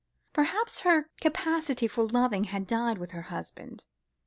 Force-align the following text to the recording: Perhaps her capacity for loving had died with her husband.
Perhaps 0.33 0.79
her 0.79 1.11
capacity 1.19 1.87
for 1.87 2.03
loving 2.05 2.45
had 2.45 2.65
died 2.65 2.97
with 2.97 3.11
her 3.11 3.21
husband. 3.29 3.85